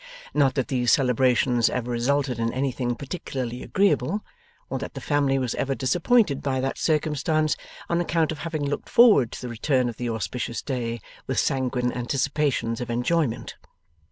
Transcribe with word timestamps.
Not 0.33 0.55
that 0.55 0.69
these 0.69 0.91
celebrations 0.91 1.69
ever 1.69 1.91
resulted 1.91 2.39
in 2.39 2.51
anything 2.53 2.95
particularly 2.95 3.61
agreeable, 3.61 4.25
or 4.67 4.79
that 4.79 4.95
the 4.95 4.99
family 4.99 5.37
was 5.37 5.53
ever 5.53 5.75
disappointed 5.75 6.41
by 6.41 6.59
that 6.59 6.79
circumstance 6.79 7.55
on 7.87 8.01
account 8.01 8.31
of 8.31 8.39
having 8.39 8.65
looked 8.65 8.89
forward 8.89 9.31
to 9.33 9.41
the 9.41 9.49
return 9.49 9.89
of 9.89 9.97
the 9.97 10.09
auspicious 10.09 10.63
day 10.63 11.01
with 11.27 11.37
sanguine 11.37 11.91
anticipations 11.93 12.81
of 12.81 12.89
enjoyment. 12.89 13.57